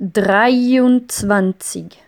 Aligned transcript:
dreiundzwanzig. 0.00 1.98